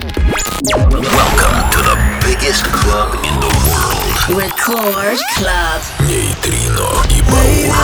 Welcome 0.00 1.68
to 1.68 1.80
the 1.84 1.96
biggest 2.24 2.64
club 2.64 3.12
in 3.28 3.34
the 3.44 3.52
world. 3.68 4.40
Record 4.40 5.18
Club. 5.36 5.82
Нейтрино 6.00 7.04
и 7.10 7.20
Баур. 7.20 7.76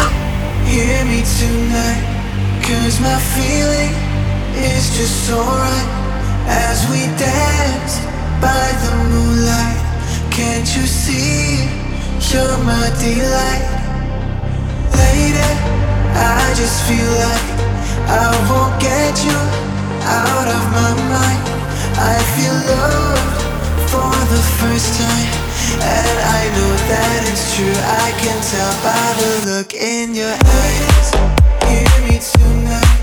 Hear 0.64 1.04
me 1.04 1.22
tonight, 1.22 2.02
cause 2.64 2.98
my 3.00 3.18
feeling 3.36 3.92
is 4.56 4.96
just 4.96 5.26
so 5.26 5.36
right 5.36 5.88
as 6.48 6.88
we 6.88 7.04
dance 7.20 8.00
by 8.40 8.72
the 8.82 8.92
moonlight. 9.12 9.76
Can't 10.30 10.64
you 10.74 10.86
see 10.86 11.68
you're 12.32 12.56
my 12.64 12.88
delight? 13.04 13.68
Lady, 14.96 15.52
I 16.16 16.54
just 16.56 16.80
feel 16.88 17.12
like 17.20 17.46
I 18.08 18.32
won't 18.48 18.80
get 18.80 19.12
you 19.22 19.36
out 20.08 20.48
of 20.48 20.62
my 20.72 20.94
mind. 21.12 21.55
I 21.97 22.17
feel 22.35 22.53
loved 22.53 23.41
for 23.91 24.13
the 24.33 24.43
first 24.59 24.99
time, 24.99 25.33
and 25.81 26.17
I 26.39 26.41
know 26.55 26.73
that 26.91 27.19
it's 27.29 27.55
true. 27.55 27.77
I 28.03 28.09
can 28.21 28.37
tell 28.51 28.73
by 28.85 29.05
the 29.19 29.31
look 29.49 29.73
in 29.73 30.13
your 30.13 30.33
eyes. 30.33 31.07
Hear 31.69 31.93
me 32.07 32.15
tonight, 32.19 32.96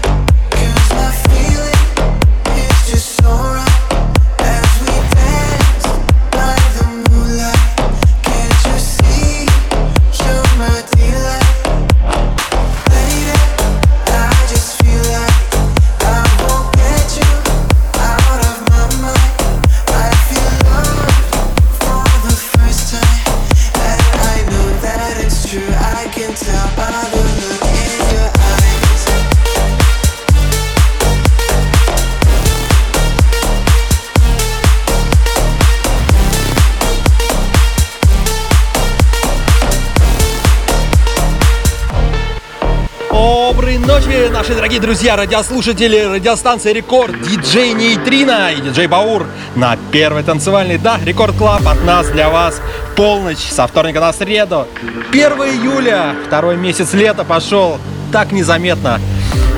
наши 44.44 44.56
дорогие 44.56 44.78
друзья, 44.80 45.16
радиослушатели 45.16 46.00
радиостанции 46.00 46.70
Рекорд, 46.74 47.18
диджей 47.22 47.72
Нейтрино 47.72 48.50
и 48.52 48.60
диджей 48.60 48.86
Баур 48.86 49.26
на 49.54 49.78
первой 49.90 50.22
танцевальной, 50.22 50.76
да, 50.76 51.00
Рекорд 51.02 51.34
Клаб 51.34 51.66
от 51.66 51.82
нас 51.84 52.08
для 52.08 52.28
вас 52.28 52.60
полночь 52.94 53.38
со 53.38 53.66
вторника 53.66 54.00
на 54.00 54.12
среду. 54.12 54.66
1 55.12 55.22
июля, 55.22 56.14
второй 56.26 56.58
месяц 56.58 56.92
лета 56.92 57.24
пошел, 57.24 57.78
так 58.12 58.32
незаметно 58.32 59.00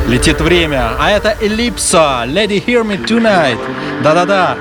летит 0.07 0.41
время. 0.41 0.92
А 1.01 1.11
это 1.11 1.37
Эллипса, 1.41 2.23
Lady 2.25 2.64
Hear 2.64 2.87
Me 2.87 3.05
Tonight. 3.05 3.59
Да-да-да, 4.05 4.57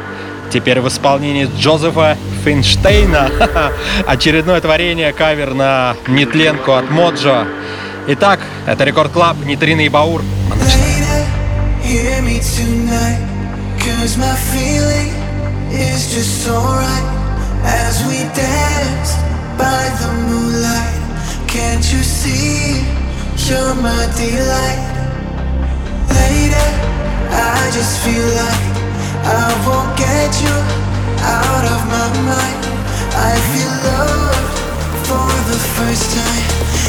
Теперь 0.51 0.79
в 0.79 0.87
исполнении 0.87 1.49
Джозефа 1.57 2.17
Финштейна. 2.43 3.29
Очередное 4.07 4.61
творение, 4.61 5.11
кавер 5.11 5.53
на 5.53 5.95
нетленку 6.07 6.73
от 6.73 6.89
Моджо. 6.89 7.45
Итак, 8.07 8.39
это 8.67 8.83
Рекорд 8.83 9.11
Клаб, 9.11 9.35
Нитрина 9.45 9.81
и 9.81 9.89
Баур. 9.89 10.21
Мы 10.47 10.55
начинаем. 10.55 11.25
Can't 21.47 21.85
you 21.89 22.03
see 22.03 22.83
you're 23.47 23.73
my 23.75 24.05
delight? 24.17 24.81
Lady, 26.09 26.53
I 27.31 27.71
just 27.71 27.99
feel 28.03 28.27
like 28.43 28.65
I 29.23 29.47
won't 29.65 29.95
get 29.97 30.41
you 30.41 30.55
out 31.23 31.63
of 31.63 31.81
my 31.87 32.07
mind. 32.27 32.65
I 33.15 33.39
feel 33.39 33.71
loved 33.87 34.34
for 35.07 35.29
the 35.51 35.59
first 35.77 36.09
time, 36.17 36.45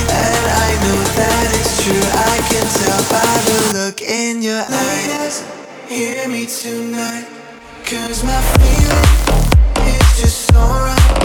and 0.09 0.45
I 0.65 0.69
know 0.83 1.01
that 1.21 1.49
it's 1.61 1.85
true. 1.85 2.07
I 2.33 2.37
can 2.49 2.67
tell 2.81 3.03
by 3.13 3.33
the 3.45 3.59
look 3.77 4.01
in 4.01 4.43
your 4.43 4.65
eyes. 4.65 5.45
Hear 5.89 6.27
me 6.29 6.47
tonight, 6.47 7.29
cause 7.85 8.25
my 8.25 8.41
feeling 8.57 9.89
is 9.89 10.21
just 10.21 10.49
so 10.49 10.61
right 10.61 11.16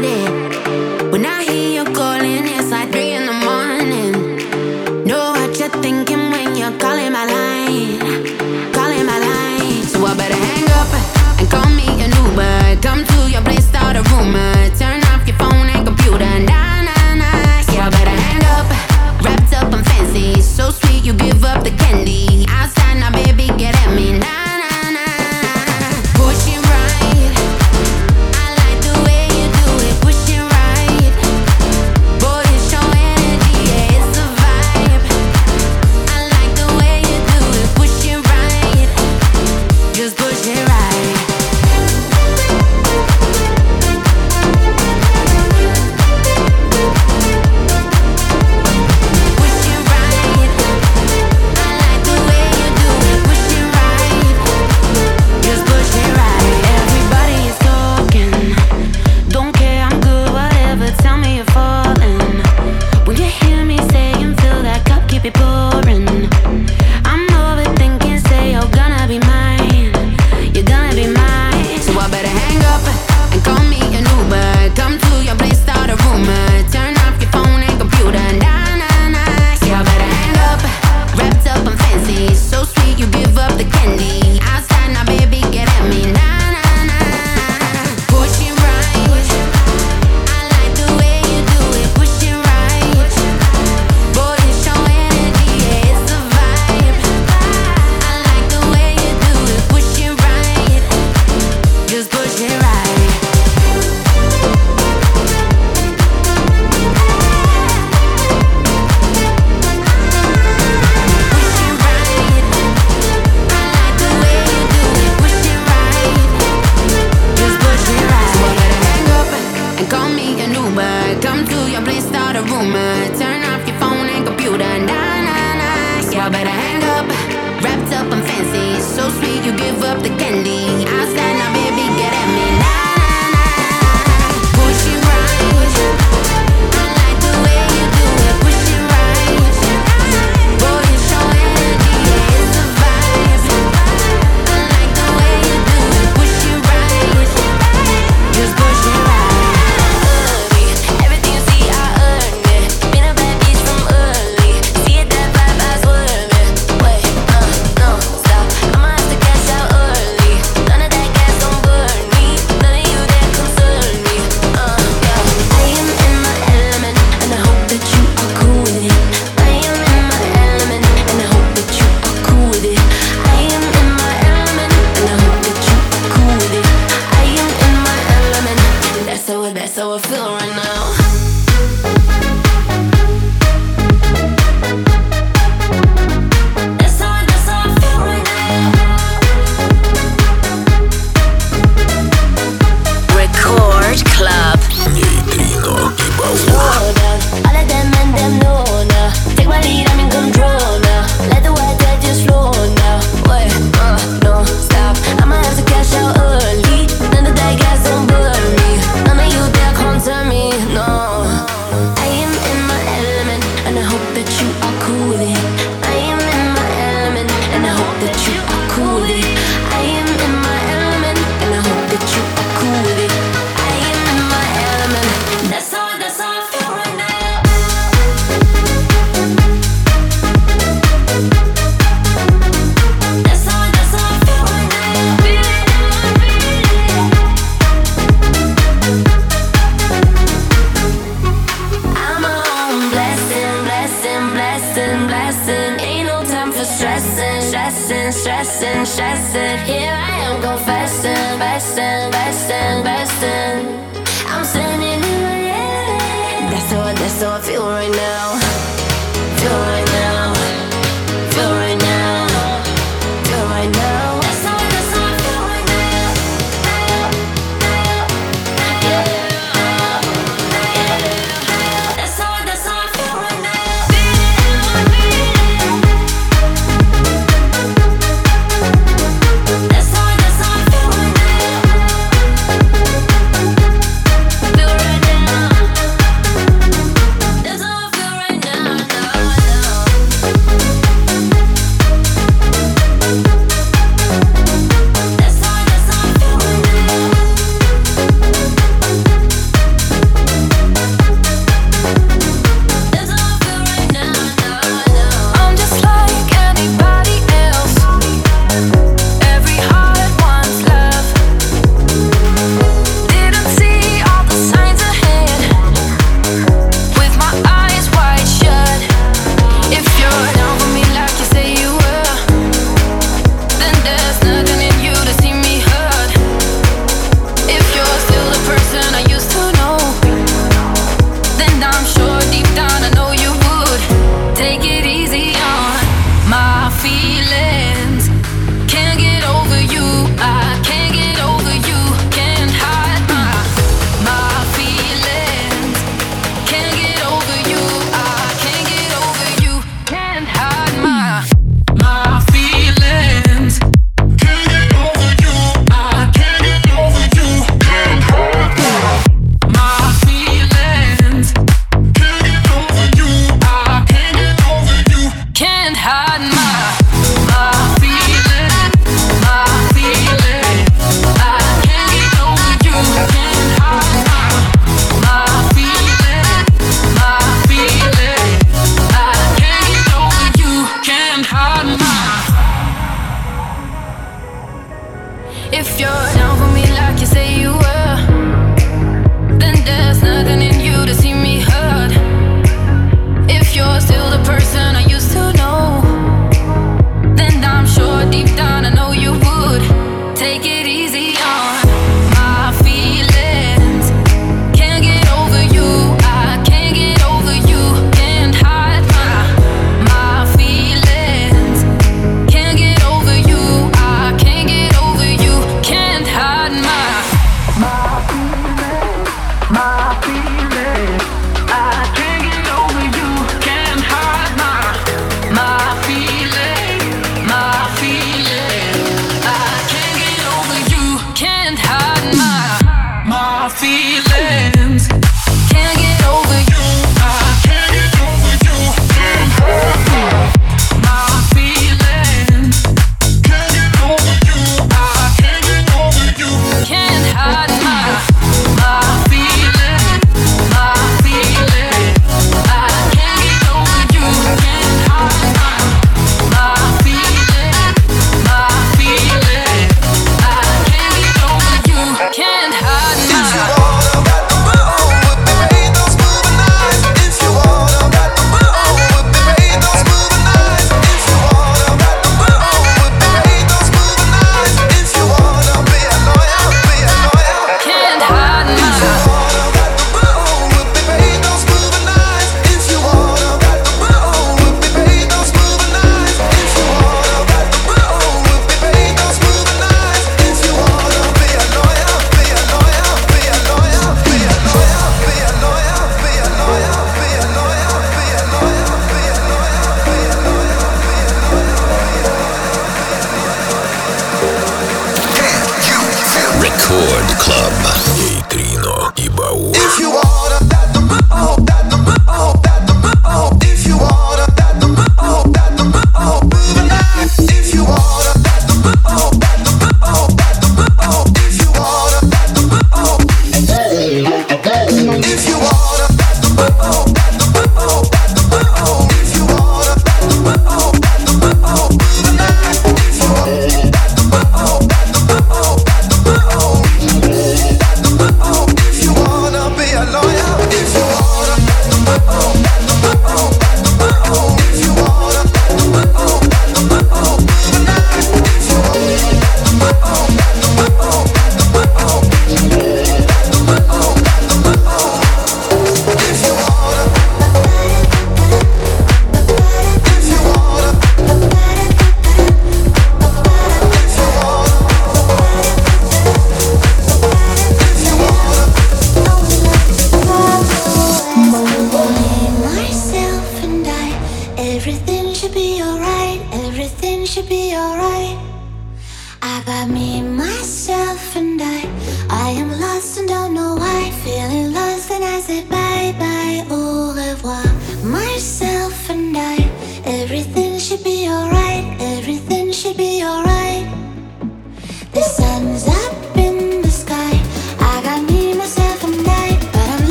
my 0.00 0.37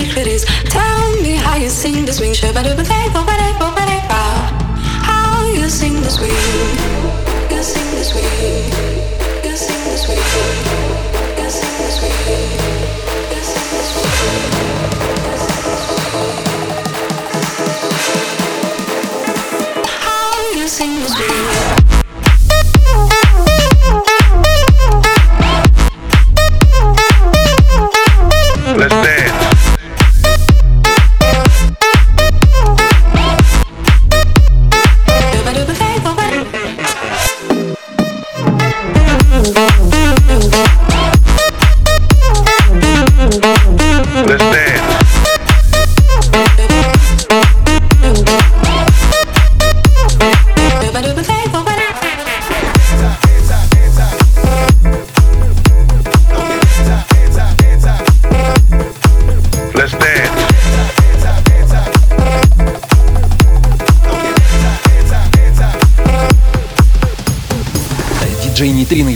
secret 0.00 0.26
is. 0.26 0.44
Tell 0.64 1.22
me 1.22 1.34
how 1.34 1.56
you 1.56 1.68
sing 1.68 2.04
the 2.04 2.12
swing 2.12 2.32
Should 2.32 2.56
I 2.56 2.62
do 2.62 2.70
Shabba-dabba-dabba-dabba-dabba 2.70 4.22
How 5.08 5.44
you 5.46 5.68
sing 5.68 6.00
the 6.00 6.10
swing 6.10 6.79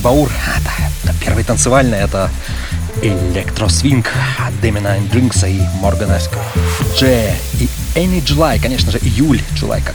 Баур. 0.04 0.30
Первый 1.18 1.44
танцевальный 1.44 1.96
это 1.96 2.30
Электросвинг 3.00 4.12
от 4.38 4.60
Демина 4.60 4.98
Дринкса 5.10 5.46
и 5.46 5.62
Моргана 5.80 6.18
Дже 6.94 7.32
и 7.58 7.68
Энни 7.94 8.20
Джулай, 8.20 8.58
конечно 8.58 8.92
же, 8.92 8.98
июль 8.98 9.40
Джулай, 9.54 9.80
как 9.80 9.94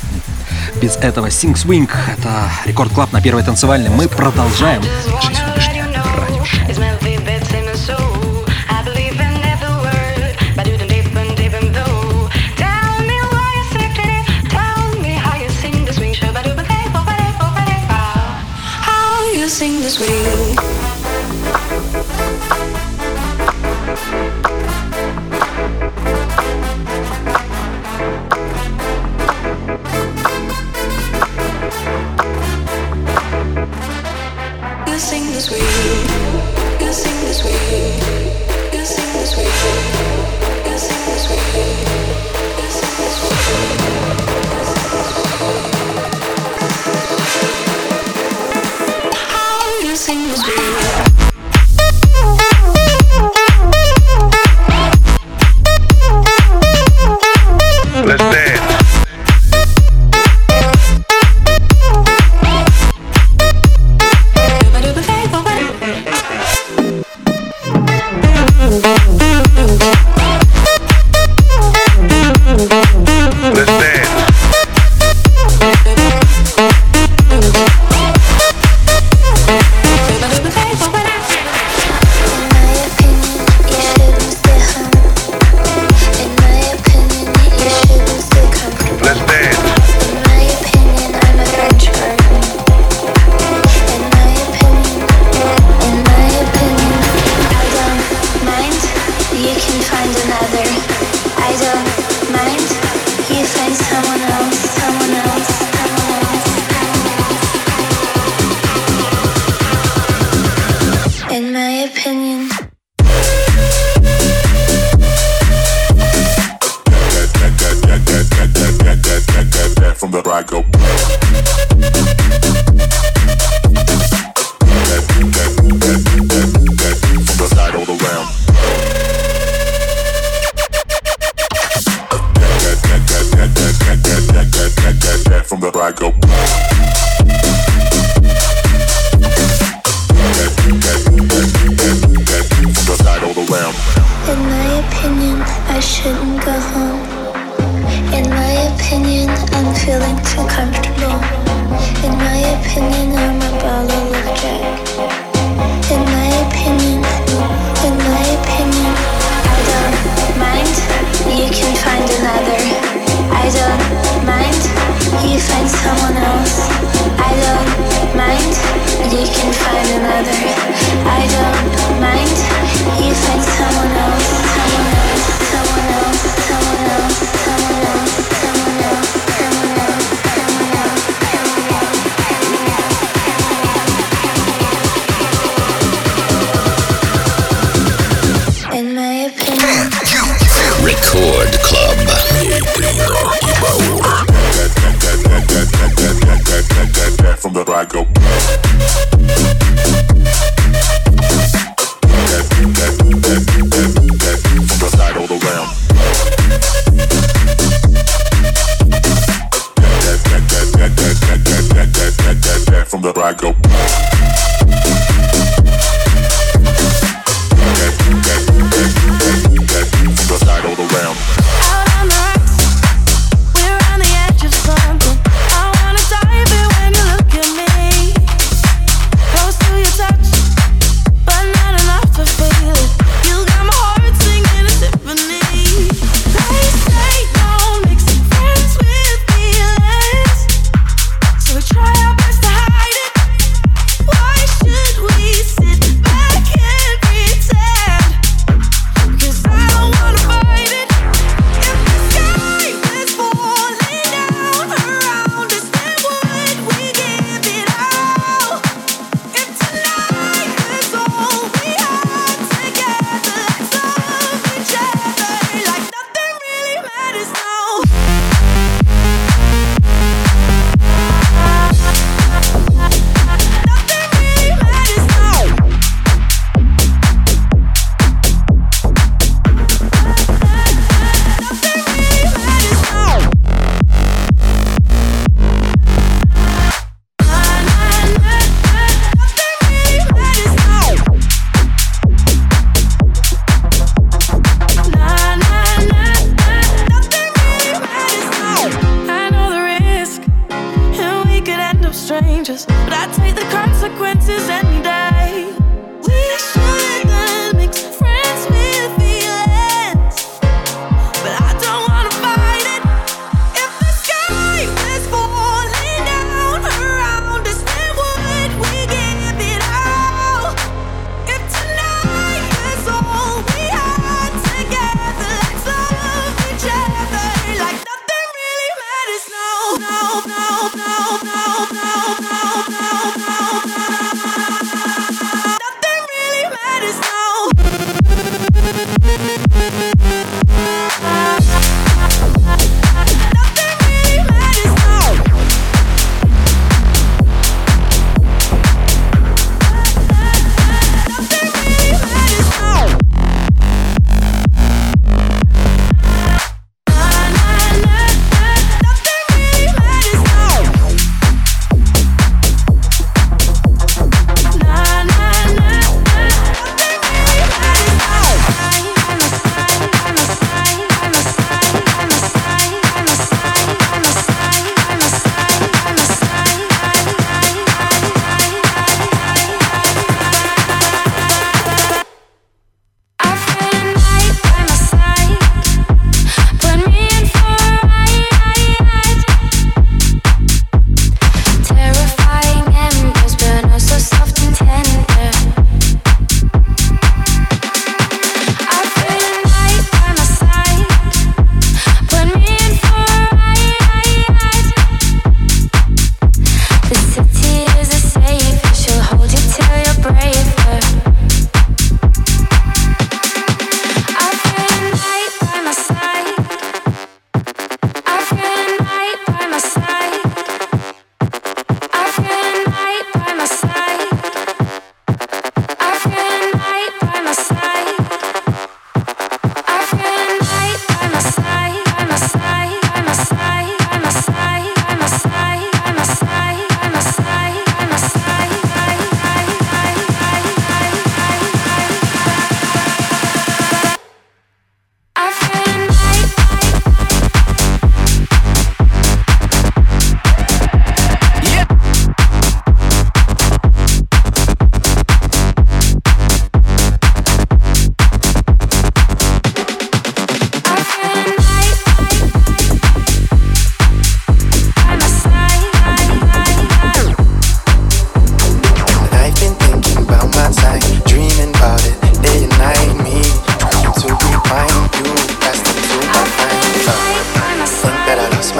без 0.81 0.95
этого 0.95 1.27
Sing 1.27 1.53
Swing, 1.53 1.87
это 2.17 2.49
Рекорд 2.65 2.91
Клаб 2.91 3.13
на 3.13 3.21
первой 3.21 3.43
танцевальной. 3.43 3.91
Мы 3.91 4.07
продолжаем. 4.07 4.81
strangers, 4.81 5.48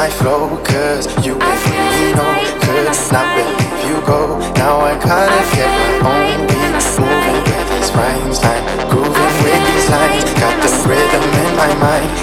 I 0.10 0.12
flow, 0.14 0.58
cause 0.66 1.06
you 1.24 1.36
with 1.36 1.66
me, 1.70 2.14
no, 2.18 2.26
could 2.66 2.90
not 3.14 3.30
believe 3.38 3.86
you 3.86 4.02
go. 4.08 4.40
Now 4.58 4.80
I 4.82 4.98
gotta 4.98 5.42
get 5.54 5.70
my 6.02 6.34
own 6.34 6.48
beat, 6.50 6.82
moving 6.98 7.38
with 7.46 7.70
these 7.70 7.92
rhymes. 7.94 8.40
I'm 8.42 8.90
grooving 8.90 9.34
with 9.46 9.62
these 9.70 9.90
lines, 9.90 10.34
got 10.42 10.56
the 10.66 10.70
rhythm 10.90 11.24
in 11.46 11.56
my 11.56 11.70
mind, 11.78 12.10
in 12.10 12.18
my 12.18 12.18
mind. 12.18 12.19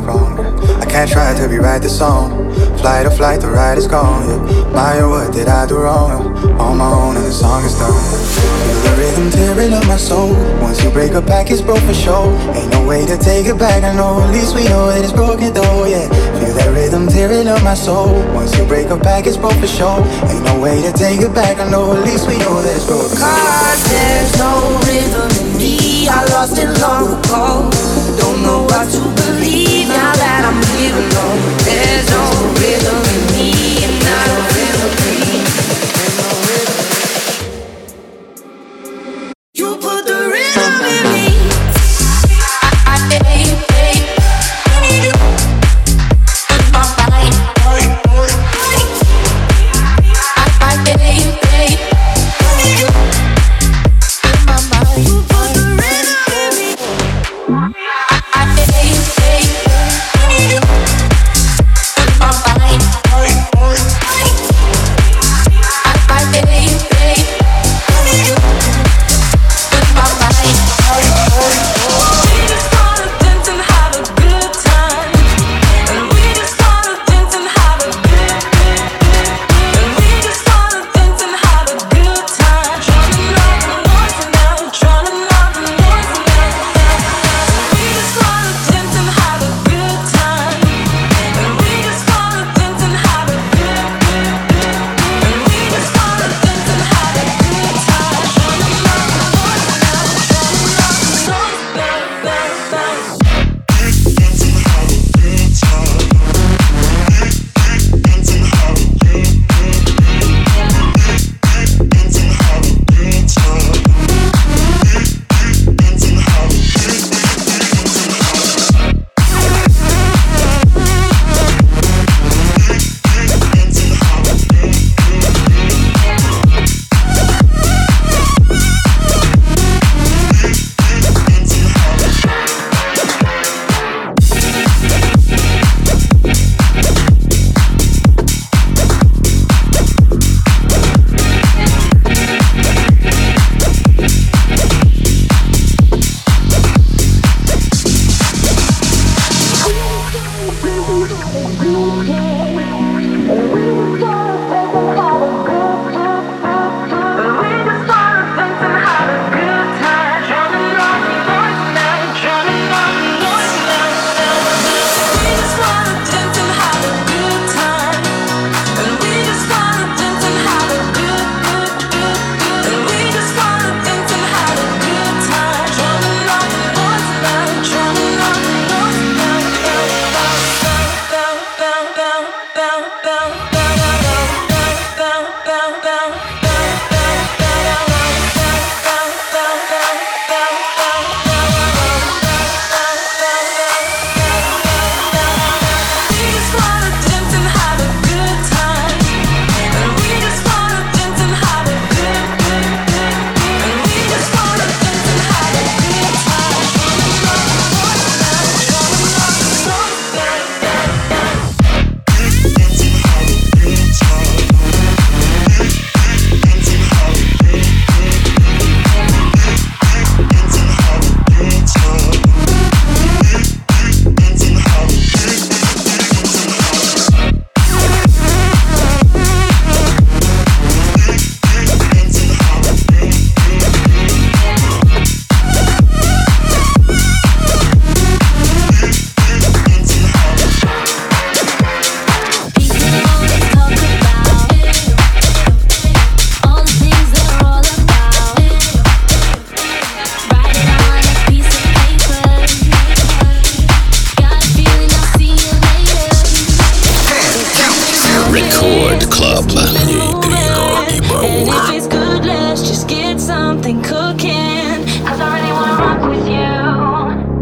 My 0.00 0.12
wrong. 0.12 0.38
I 0.80 0.86
can't 0.86 1.10
try 1.10 1.34
to 1.34 1.48
rewrite 1.48 1.82
the 1.82 1.88
song. 1.88 2.52
Flight 2.78 3.06
or 3.06 3.10
flight, 3.10 3.40
the 3.40 3.48
ride 3.48 3.78
is 3.78 3.86
gone. 3.86 4.28
Yeah, 4.28 4.70
my 4.72 5.00
oh 5.00 5.10
what 5.10 5.32
did 5.32 5.48
I 5.48 5.66
do 5.66 5.78
wrong? 5.78 6.36
On 6.60 6.78
my 6.78 6.90
own 6.90 7.16
and 7.16 7.24
the 7.24 7.32
song 7.32 7.64
is 7.64 7.74
done. 7.74 7.92
Feel 7.92 8.80
the 8.84 8.92
rhythm 8.98 9.30
tearing 9.30 9.72
up 9.72 9.86
my 9.86 9.96
soul. 9.96 10.32
Once 10.60 10.82
you 10.82 10.90
break 10.90 11.12
a 11.12 11.20
back, 11.20 11.50
it's 11.50 11.60
broke 11.60 11.82
for 11.82 11.94
sure. 11.94 12.32
Ain't 12.54 12.70
no 12.72 12.86
way 12.86 13.06
to 13.06 13.16
take 13.18 13.46
it 13.46 13.58
back. 13.58 13.84
I 13.84 13.94
know, 13.94 14.20
at 14.20 14.30
least 14.30 14.54
we 14.54 14.64
know 14.64 14.86
that 14.88 15.02
it's 15.02 15.12
broken 15.12 15.52
though. 15.52 15.84
Yeah, 15.84 16.08
feel 16.38 16.54
that 16.54 16.70
rhythm 16.74 17.08
tearing 17.08 17.48
up 17.48 17.62
my 17.62 17.74
soul. 17.74 18.12
Once 18.34 18.56
you 18.56 18.64
break 18.64 18.88
a 18.88 18.96
back, 18.96 19.26
it's 19.26 19.36
broke 19.36 19.58
for 19.60 19.68
sure. 19.68 20.00
Ain't 20.30 20.44
no 20.44 20.60
way 20.60 20.80
to 20.82 20.92
take 20.92 21.20
it 21.20 21.34
back. 21.34 21.58
I 21.58 21.68
know, 21.70 21.92
at 21.92 22.04
least 22.04 22.26
we 22.26 22.38
know 22.38 22.62
that 22.62 22.74
it's 22.76 22.86
broken. 22.86 23.16
Cause 23.16 23.82
there's 23.90 24.32
no 24.38 24.52
rhythm 24.86 25.30
in 25.40 25.58
me. 25.58 26.08
I 26.08 26.24
lost 26.32 26.56
it 26.58 26.70
long 26.80 27.20
ago. 27.20 27.70
Don't 28.18 28.42
know 28.42 28.64
what 28.64 28.88
to 28.90 29.00
believe 29.22 29.69
now 29.96 30.12
that 30.14 30.42
I'm 30.48 30.60
here 30.76 30.94
alone. 30.94 31.40
There's 31.66 32.06
no 32.10 32.24
rhythm 32.60 33.29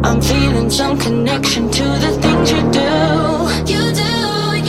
I'm 0.02 0.20
feeling 0.20 0.70
some 0.70 0.98
connection 0.98 1.70
to 1.70 1.84
the 1.84 2.18
things 2.20 2.50
you 2.50 2.62
do. 2.72 2.92
You 3.72 3.82
do, 3.94 4.12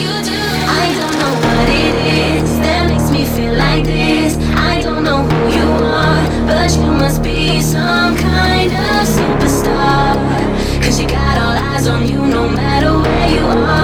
you 0.02 0.12
do. 0.30 0.40
I 0.82 0.86
don't 0.98 1.16
know 1.20 1.34
what 1.44 1.68
it 1.68 1.94
is 2.38 2.58
that 2.60 2.88
makes 2.88 3.10
me 3.10 3.24
feel 3.24 3.54
like 3.54 3.84
this. 3.84 4.36
I 4.54 4.80
don't 4.80 5.02
know 5.02 5.22
who 5.22 5.40
you 5.58 5.68
are, 5.84 6.22
but 6.46 6.70
you 6.76 6.92
must 6.92 7.22
be 7.22 7.60
some 7.60 8.16
kind 8.16 8.70
of 8.70 9.08
superstar. 9.16 10.14
Cause 10.82 11.00
you 11.00 11.08
got 11.08 11.38
all 11.38 11.56
eyes 11.72 11.88
on 11.88 12.06
you 12.06 12.24
no 12.24 12.48
matter 12.48 12.92
where 12.98 13.28
you 13.34 13.46
are. 13.46 13.79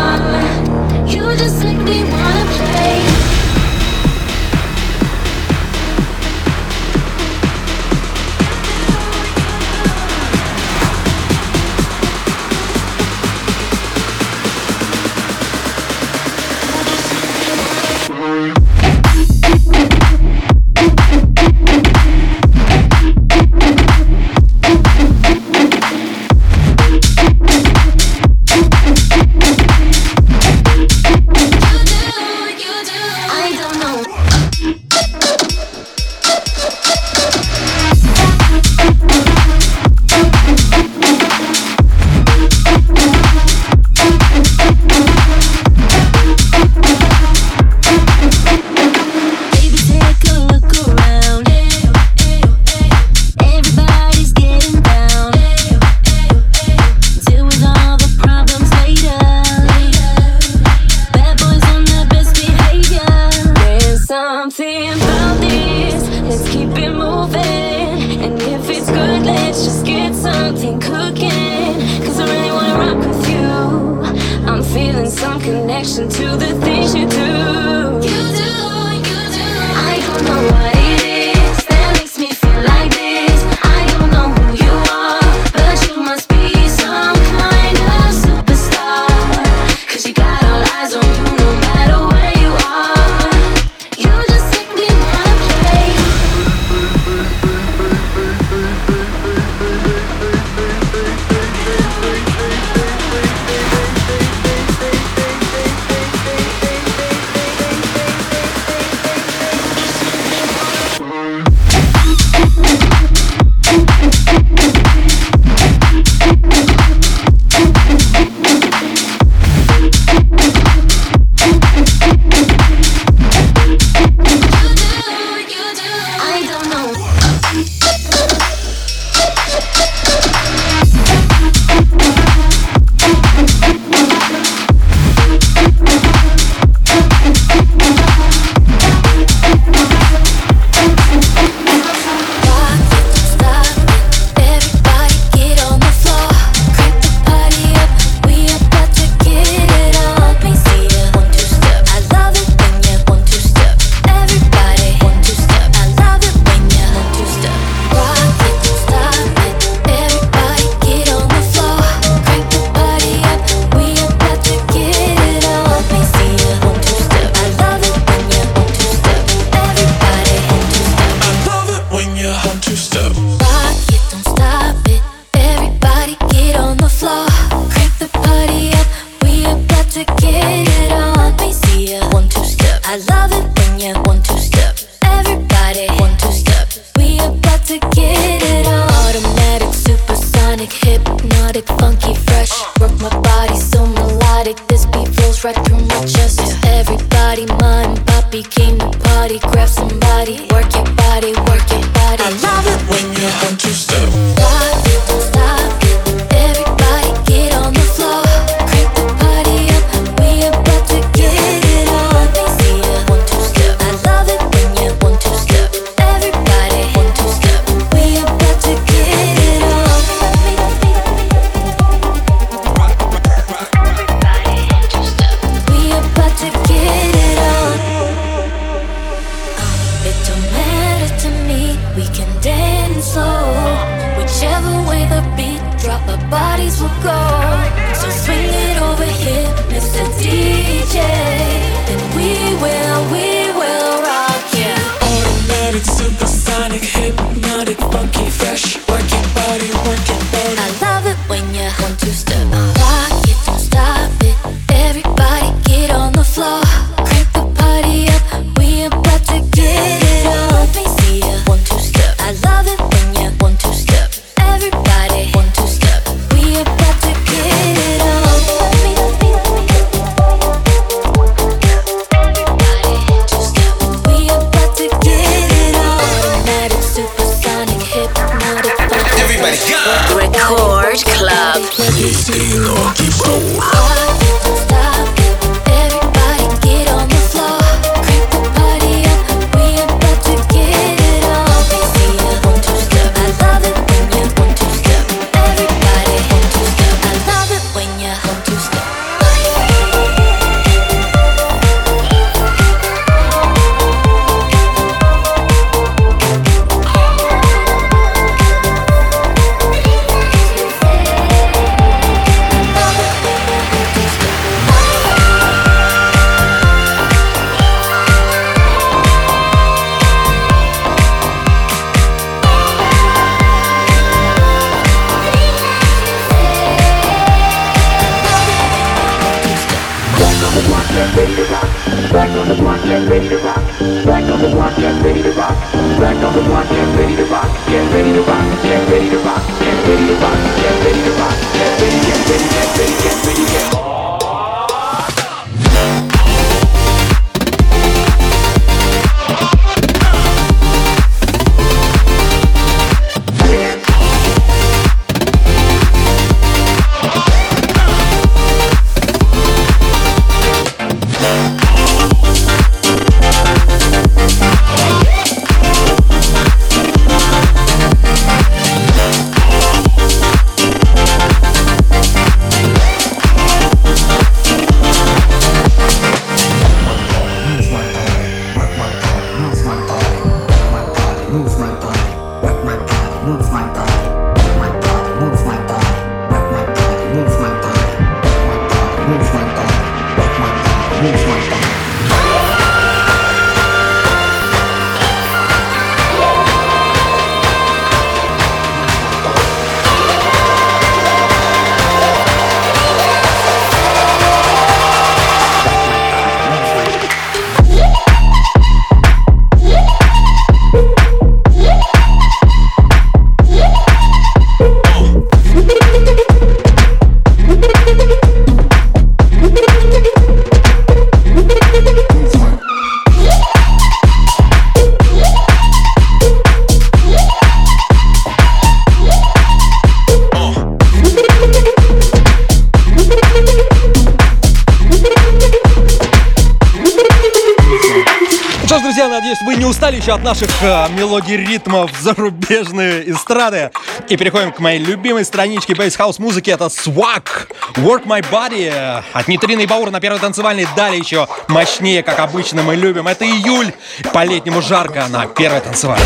наших 440.27 440.51
мелодий 440.91 441.37
ритмов 441.37 441.93
зарубежные 442.01 443.12
эстрады. 443.12 443.70
И 444.09 444.16
переходим 444.16 444.51
к 444.51 444.59
моей 444.59 444.81
любимой 444.81 445.24
страничке 445.24 445.72
бейс-хаус 445.72 446.18
музыки. 446.18 446.51
Это 446.51 446.64
Swag, 446.64 447.29
Work 447.77 448.07
My 448.07 448.27
Body. 448.29 449.05
От 449.12 449.29
Нитрины 449.29 449.61
и 449.61 449.66
Баура 449.66 449.93
на 449.93 450.01
первой 450.01 450.18
танцевальной. 450.18 450.66
Далее 450.74 450.99
еще 450.99 451.29
мощнее, 451.47 452.03
как 452.03 452.18
обычно 452.18 452.64
мы 452.64 452.74
любим. 452.74 453.07
Это 453.07 453.24
июль. 453.24 453.72
По-летнему 454.12 454.62
жарко 454.62 455.07
на 455.09 455.27
первой 455.27 455.61
танцевальной. 455.61 456.05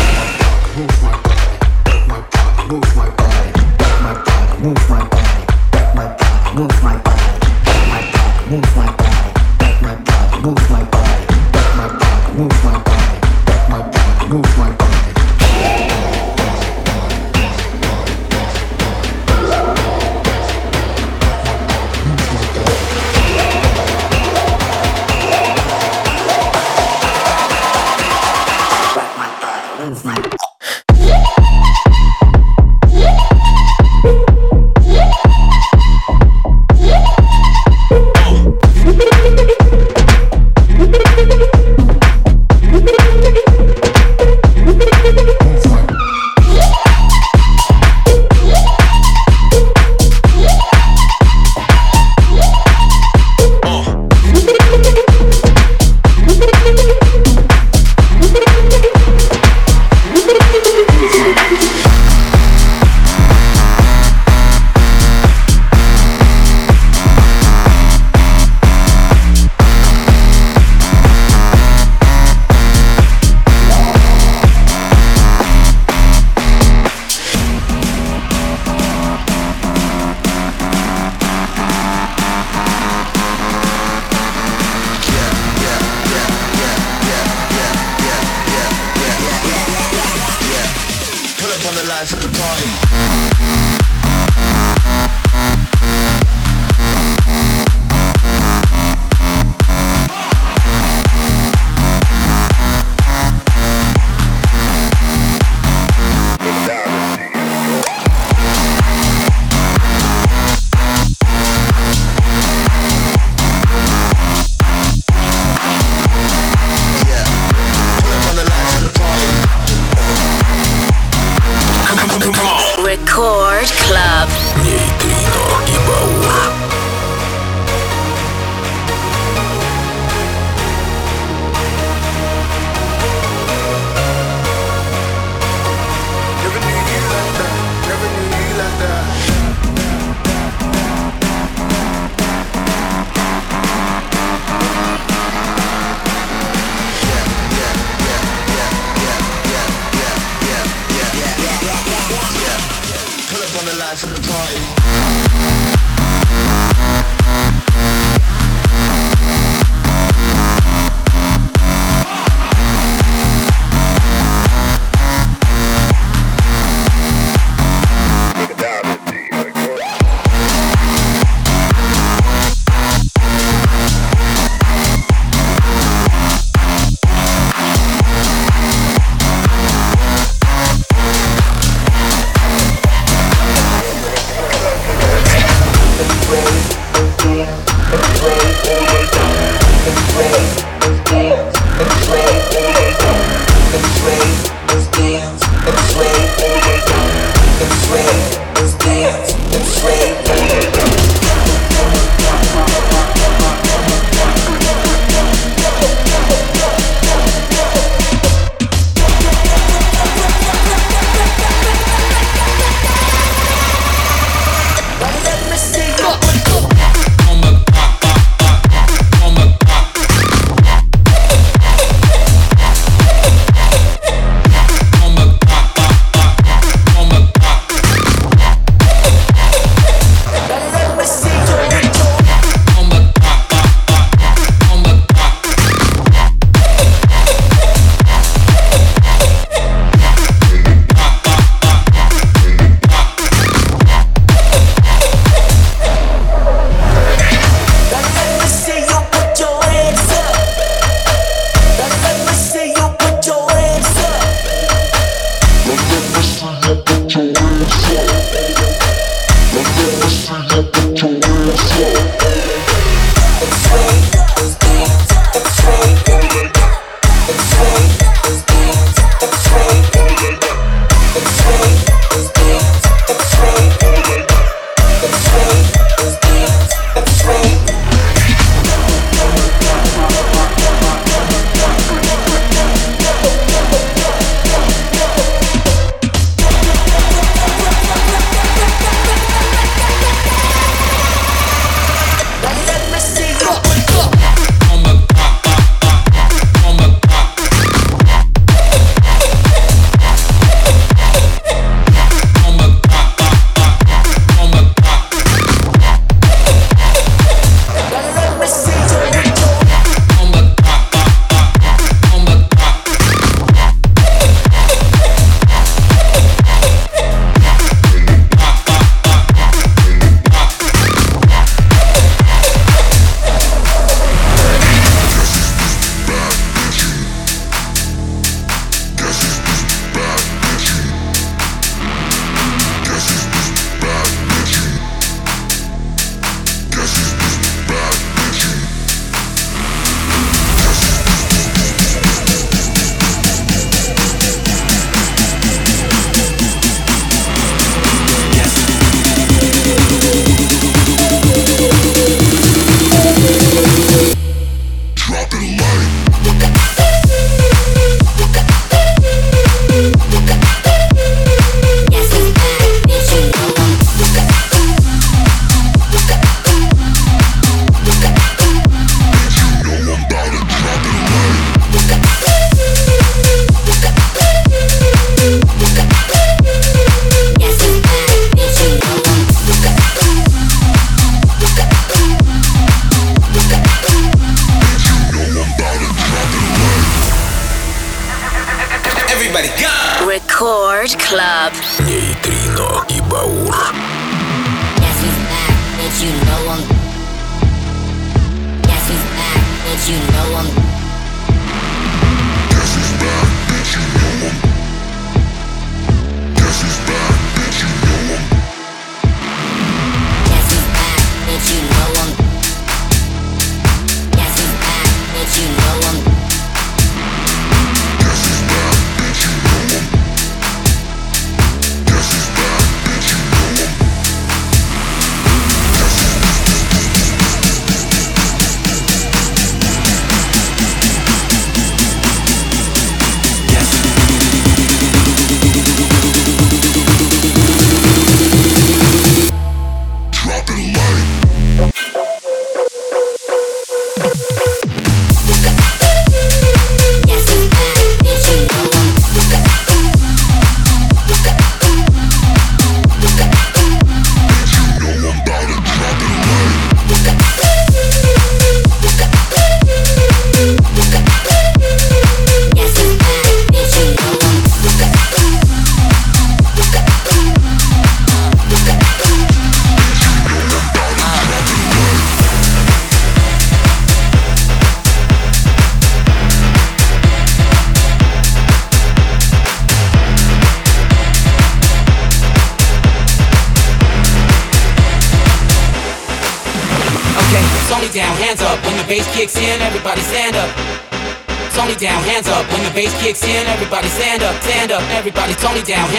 You 399.91 399.99
know 400.13 400.20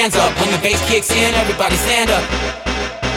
hands 0.03 0.17
up. 0.17 0.35
When 0.43 0.51
the 0.51 0.59
bass 0.59 0.83
kicks 0.91 1.15
in, 1.15 1.31
everybody 1.39 1.77
stand 1.77 2.11
up. 2.11 2.27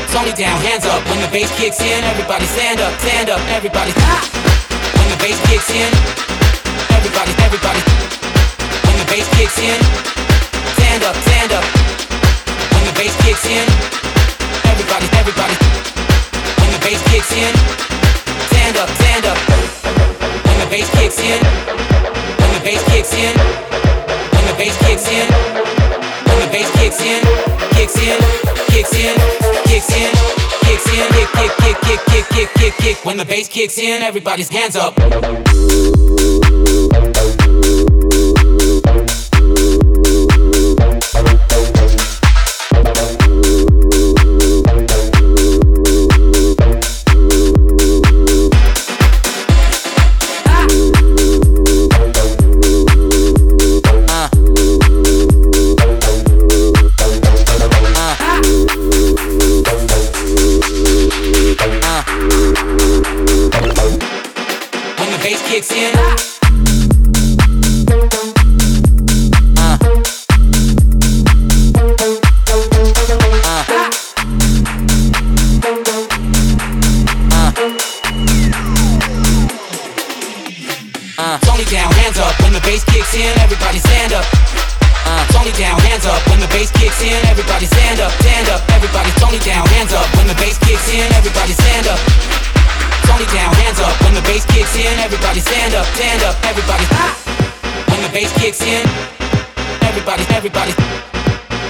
It's 0.06 0.14
only 0.14 0.38
down, 0.38 0.54
hands 0.62 0.86
up. 0.86 1.02
When 1.10 1.18
the 1.18 1.32
bass 1.34 1.50
kicks 1.58 1.82
in, 1.82 2.04
everybody 2.06 2.46
stand 2.46 2.78
up, 2.80 2.94
stand 3.02 3.28
up. 3.34 3.42
Everybody, 3.58 3.90
When 33.16 33.26
the 33.26 33.34
bass 33.34 33.48
kicks 33.48 33.78
in, 33.78 34.02
everybody's 34.02 34.50
hands 34.50 34.76
up. 34.76 34.94
Kicks 86.96 87.12
in, 87.12 87.28
everybody 87.28 87.66
stand 87.66 88.00
up, 88.00 88.12
stand 88.24 88.48
up. 88.50 88.62
Everybody, 88.72 89.10
it's 89.10 89.24
only 89.24 89.40
down, 89.40 89.68
hands 89.68 89.94
up. 89.94 90.08
When 90.16 90.28
the 90.28 90.36
bass 90.36 90.58
kicks 90.60 90.88
in, 90.94 91.12
everybody 91.14 91.52
stand 91.52 91.88
up. 91.88 92.00
It's 92.00 93.12
only 93.12 93.26
down, 93.36 93.54
hands 93.56 93.80
up. 93.80 93.96
When 94.04 94.14
the 94.14 94.22
bass 94.22 94.46
kicks 94.46 94.76
in, 94.76 95.00
everybody 95.00 95.40
stand 95.40 95.74
up, 95.76 95.86
stand 95.96 96.24
up. 96.24 96.36
Everybody, 96.46 96.86
ah! 96.92 97.12
When 97.92 98.02
the 98.02 98.10
bass 98.10 98.32
kicks 98.40 98.62
in, 98.62 98.84
everybody, 99.84 100.24
everybody. 100.32 100.74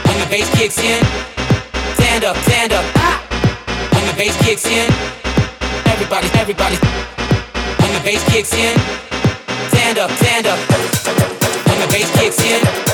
When 0.06 0.18
the 0.22 0.28
bass 0.30 0.50
kicks 0.54 0.78
in, 0.80 1.02
stand 1.98 2.24
up, 2.24 2.38
stand 2.46 2.74
up. 2.74 2.86
Ah! 2.96 3.18
When 3.94 4.06
the 4.06 4.14
bass 4.14 4.36
kicks 4.46 4.66
in, 4.66 4.88
everybody, 5.90 6.30
everybody. 6.38 6.78
When 7.82 7.92
the 7.98 8.02
bass 8.06 8.22
kicks 8.30 8.54
in, 8.54 8.78
stand 9.74 9.98
up, 9.98 10.12
stand 10.22 10.46
up. 10.46 10.60
When 11.66 11.78
the 11.82 11.90
bass 11.90 12.10
kicks 12.14 12.40
in, 12.46 12.85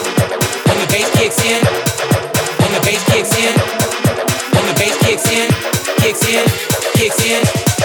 kicks 6.12 6.28
in, 6.28 6.46
kicks 6.94 7.26
in, 7.26 7.42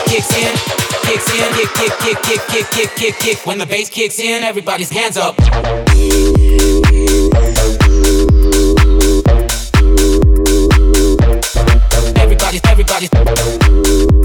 kicks 0.07 0.33
in, 0.35 0.53
kicks 1.05 1.31
in, 1.33 1.53
kick, 1.55 1.71
kick, 1.75 1.93
kick, 2.01 2.23
kick, 2.23 2.41
kick, 2.49 2.71
kick, 2.71 2.97
kick, 2.97 3.19
kick. 3.21 3.47
When 3.47 3.59
the 3.59 3.67
bass 3.67 3.89
kicks 3.89 4.19
in, 4.19 4.43
everybody's 4.43 4.91
hands 4.91 5.17
up. 5.17 5.39
Everybody, 12.19 12.61
everybody. 12.65 14.16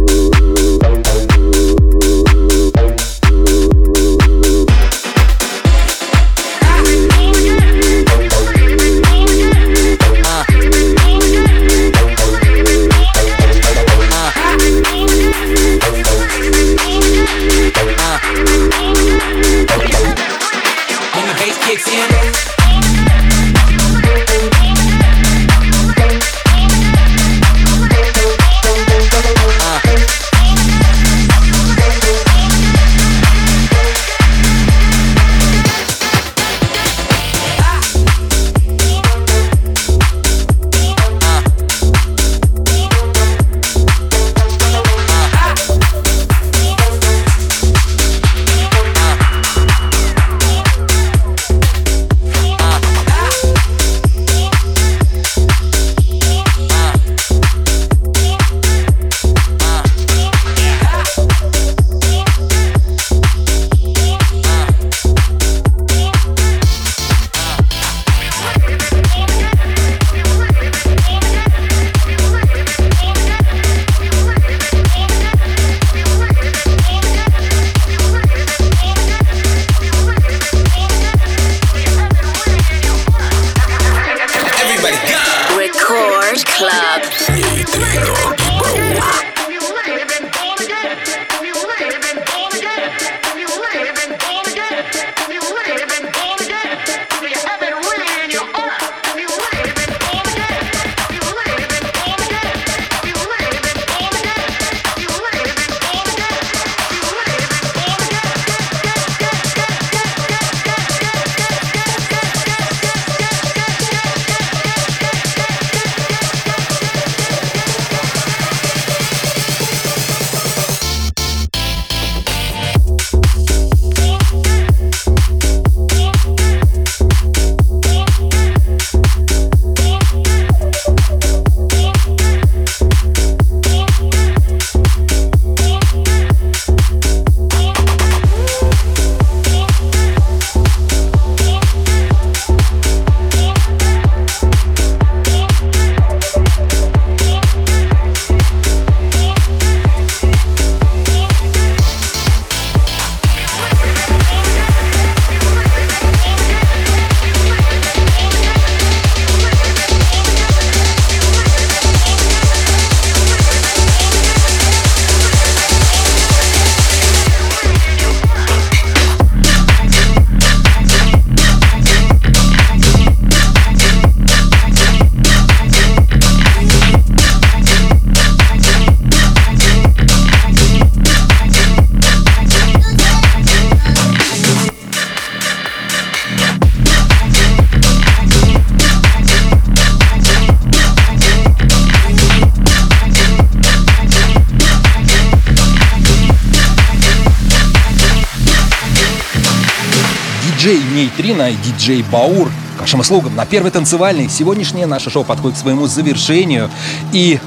Диджей 201.82 202.04
Баур. 202.04 202.52
К 202.78 202.82
вашим 202.82 203.00
услугам 203.00 203.36
на 203.36 203.46
первый 203.46 203.72
танцевальный. 203.72 204.30
Сегодняшнее 204.30 204.86
наше 204.86 205.10
шоу 205.10 205.24
подходит 205.24 205.58
к 205.58 205.62
своему 205.62 205.88
завершению. 205.88 206.70
И 207.12 207.40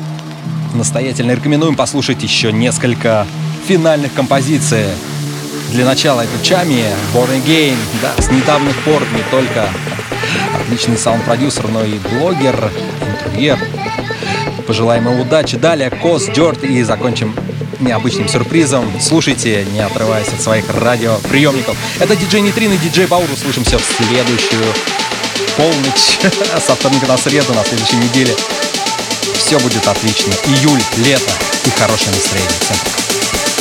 настоятельно 0.74 1.32
рекомендуем 1.32 1.76
послушать 1.76 2.20
еще 2.22 2.52
несколько 2.52 3.28
финальных 3.68 4.12
композиций. 4.12 4.86
Для 5.70 5.84
начала 5.84 6.22
это 6.22 6.44
Чами, 6.44 6.84
Born 7.14 7.44
Again, 7.44 7.76
да, 8.02 8.20
с 8.20 8.28
недавних 8.28 8.76
пор 8.82 9.02
не 9.02 9.22
только 9.30 9.68
отличный 10.60 10.98
саунд-продюсер, 10.98 11.68
но 11.68 11.84
и 11.84 11.98
блогер, 11.98 12.72
интервьюер. 13.06 13.58
Пожелаем 14.66 15.08
ему 15.08 15.22
удачи. 15.22 15.56
Далее 15.56 15.90
Кос, 15.90 16.26
Дёрт 16.34 16.64
и 16.64 16.82
закончим 16.82 17.34
необычным 17.84 18.28
сюрпризом. 18.28 19.00
Слушайте, 19.00 19.64
не 19.72 19.80
отрываясь 19.80 20.28
от 20.28 20.40
своих 20.40 20.64
радиоприемников. 20.68 21.76
Это 22.00 22.16
диджей 22.16 22.40
Нитрин 22.40 22.72
и 22.72 22.76
диджей 22.78 23.06
Баур. 23.06 23.30
Услышимся 23.32 23.78
в 23.78 23.84
следующую 23.84 24.64
полночь 25.56 26.18
со 26.66 26.74
вторника 26.74 27.06
на 27.06 27.16
среду 27.16 27.54
на 27.54 27.64
следующей 27.64 27.96
неделе. 27.96 28.34
Все 29.34 29.58
будет 29.58 29.86
отлично. 29.86 30.32
Июль, 30.46 30.82
лето 30.98 31.32
и 31.64 31.70
хорошее 31.70 32.12
настроение. 32.12 32.50
Всем 32.60 32.76
пока. 32.78 33.53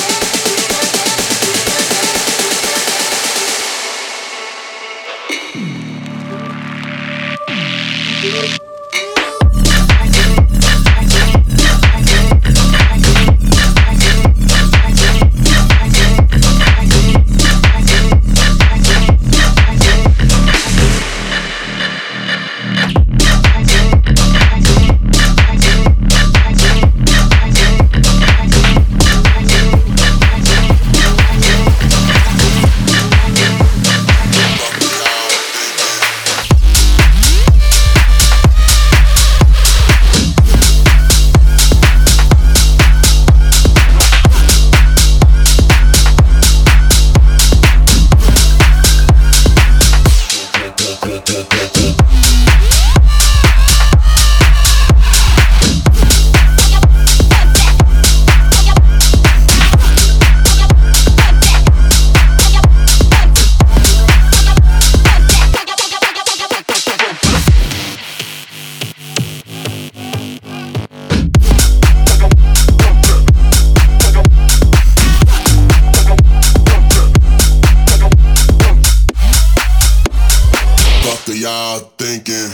y'all 82.22 82.22
thinking? 82.22 82.51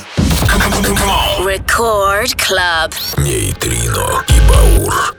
Record 1.44 2.36
Club. 2.38 2.92
Нейтрино 3.18 4.24
и 4.28 4.40
Баур. 4.48 5.17